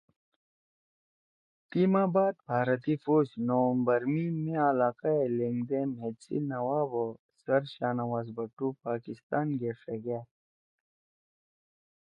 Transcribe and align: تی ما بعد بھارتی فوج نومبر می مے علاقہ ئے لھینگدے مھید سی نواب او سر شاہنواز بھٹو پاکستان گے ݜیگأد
تی 1.69 1.81
ما 1.91 2.03
بعد 2.15 2.35
بھارتی 2.47 2.93
فوج 3.03 3.27
نومبر 3.47 4.01
می 4.11 4.25
مے 4.43 4.53
علاقہ 4.69 5.11
ئے 5.19 5.25
لھینگدے 5.37 5.79
مھید 5.93 6.15
سی 6.23 6.37
نواب 6.51 6.89
او 6.99 7.05
سر 7.43 7.61
شاہنواز 7.73 8.27
بھٹو 8.37 8.67
پاکستان 8.85 9.47
گے 9.59 9.71
ݜیگأد 9.81 10.27